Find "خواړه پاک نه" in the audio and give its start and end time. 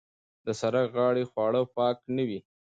1.31-2.23